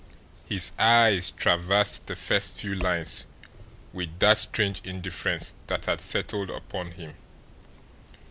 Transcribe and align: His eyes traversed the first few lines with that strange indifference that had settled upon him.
His 0.49 0.71
eyes 0.79 1.29
traversed 1.29 2.07
the 2.07 2.15
first 2.15 2.59
few 2.59 2.73
lines 2.73 3.27
with 3.93 4.17
that 4.17 4.39
strange 4.39 4.81
indifference 4.83 5.53
that 5.67 5.85
had 5.85 6.01
settled 6.01 6.49
upon 6.49 6.93
him. 6.93 7.13